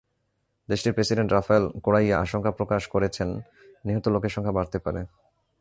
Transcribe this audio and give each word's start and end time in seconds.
দেশটির 0.69 0.93
president 0.93 1.29
Rafael 1.33 1.65
Correa 1.83 2.15
আশঙ্কা 2.19 2.51
প্রকাশ 2.51 2.81
করেছেন, 2.87 3.29
নিহত 3.85 4.05
লোকের 4.07 4.33
সংখ্যা 4.35 4.57
বাড়তে 4.57 4.77
পারে। 4.79 5.01